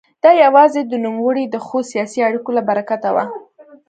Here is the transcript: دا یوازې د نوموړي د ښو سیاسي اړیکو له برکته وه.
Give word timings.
دا 0.23 0.31
یوازې 0.43 0.81
د 0.85 0.93
نوموړي 1.05 1.43
د 1.49 1.55
ښو 1.65 1.77
سیاسي 1.91 2.19
اړیکو 2.27 2.49
له 2.57 2.61
برکته 2.69 3.09
وه. 3.15 3.25